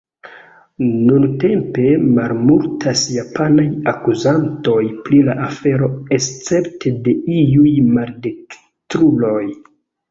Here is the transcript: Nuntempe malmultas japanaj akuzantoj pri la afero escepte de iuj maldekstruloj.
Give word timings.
Nuntempe 1.09 1.83
malmultas 2.15 3.03
japanaj 3.17 3.67
akuzantoj 3.93 4.81
pri 5.05 5.23
la 5.29 5.39
afero 5.51 5.93
escepte 6.21 6.97
de 7.09 7.19
iuj 7.39 7.79
maldekstruloj. 7.95 9.41